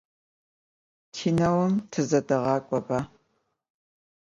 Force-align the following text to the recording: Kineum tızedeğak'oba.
Kineum 1.15 1.73
tızedeğak'oba. 1.91 2.99